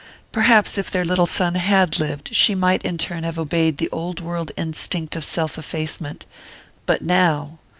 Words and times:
Perhaps 0.31 0.79
if 0.79 0.89
their 0.89 1.05
little 1.05 1.27
son 1.27 1.53
had 1.53 1.99
lived 1.99 2.33
she 2.33 2.55
might 2.55 2.81
in 2.81 2.97
turn 2.97 3.21
have 3.23 3.37
obeyed 3.37 3.77
the 3.77 3.87
world 3.91 4.19
old 4.27 4.51
instinct 4.57 5.15
of 5.15 5.23
self 5.23 5.59
effacement 5.59 6.25
but 6.87 7.03
now! 7.03 7.59